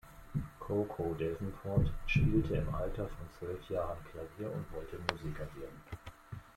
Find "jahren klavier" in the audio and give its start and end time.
3.69-4.51